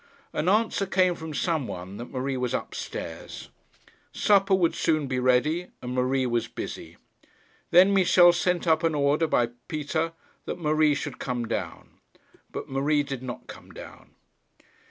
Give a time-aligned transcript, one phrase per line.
[0.33, 3.49] An answer came from some one that Marie was upstairs.
[4.11, 6.97] Supper would soon be ready, and Marie was busy.
[7.69, 10.13] Then Michel sent up an order by Peter
[10.45, 11.99] that Marie should come down.
[12.51, 14.15] But Marie did not come down.